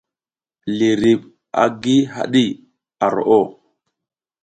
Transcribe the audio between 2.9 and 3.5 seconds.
ar roʼo.